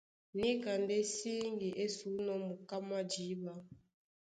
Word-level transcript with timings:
Níka 0.37 0.71
ndé 0.81 0.97
síŋgi 1.15 1.69
é 1.83 1.85
sǔnɔ́ 1.95 2.37
muká 2.45 2.77
mwá 2.87 2.99
jǐɓa. 3.11 3.53